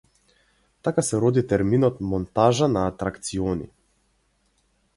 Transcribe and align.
Така 0.87 1.01
се 1.09 1.19
роди 1.23 1.43
терминот 1.51 2.01
монтажа 2.13 2.71
на 2.77 2.87
атракциони. 2.93 3.69